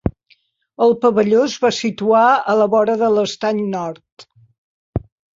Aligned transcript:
El 0.83 0.93
Pavelló 1.01 1.41
es 1.49 1.57
va 1.65 1.69
situar 1.79 2.21
a 2.53 2.55
la 2.61 2.67
vora 2.75 2.95
de 3.01 3.09
l'Estany 3.17 3.61
Nord. 3.75 4.27